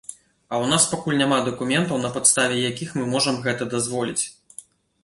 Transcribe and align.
А 0.51 0.53
ў 0.59 0.65
нас 0.71 0.87
пакуль 0.93 1.19
няма 1.19 1.37
дакументаў, 1.49 2.01
на 2.07 2.11
падставе 2.17 2.57
якіх 2.71 2.97
мы 3.01 3.05
можам 3.13 3.35
гэта 3.47 3.71
дазволіць. 3.77 4.21